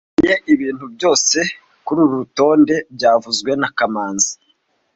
Nkeneye 0.19 0.37
ibintu 0.55 0.85
byose 0.95 1.37
kururu 1.85 2.13
rutonde 2.21 2.75
byavuzwe 2.95 3.51
na 3.61 3.69
kamanzi 3.77 4.33